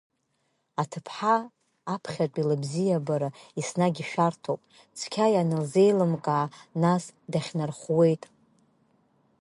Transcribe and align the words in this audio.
Аҭыԥҳа 0.81 1.35
аԥхьатәи 1.93 2.47
лыбзиабара 2.49 3.29
еснагь 3.59 3.99
ишәарҭоуп, 4.03 4.61
цқьа 4.97 5.25
ианылзеилымкаа 5.35 6.45
нас 6.81 7.03
дахьнархәуеит! 7.31 8.23